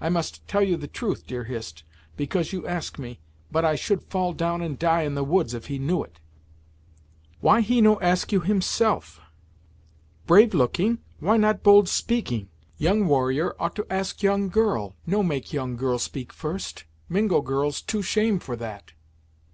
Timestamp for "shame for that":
18.00-18.92